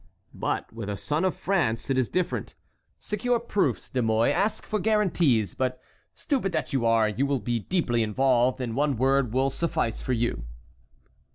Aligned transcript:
But 0.33 0.73
with 0.73 0.89
a 0.89 0.97
son 0.97 1.23
of 1.23 1.35
France 1.35 1.91
it 1.91 1.95
is 1.95 2.09
different. 2.09 2.55
Secure 2.99 3.39
proofs, 3.39 3.87
De 3.87 4.01
Mouy, 4.01 4.31
ask 4.31 4.65
for 4.65 4.79
guarantees; 4.79 5.53
but, 5.53 5.79
stupid 6.15 6.51
that 6.53 6.73
you 6.73 6.87
are, 6.87 7.07
you 7.07 7.27
will 7.27 7.39
be 7.39 7.59
deeply 7.59 8.01
involved, 8.01 8.59
and 8.59 8.75
one 8.75 8.97
word 8.97 9.31
will 9.31 9.51
suffice 9.51 10.01
for 10.01 10.13
you." 10.13 10.43